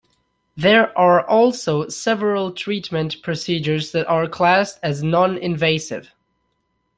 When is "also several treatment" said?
1.27-3.21